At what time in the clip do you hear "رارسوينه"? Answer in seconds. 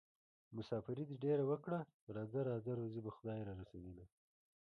3.49-4.05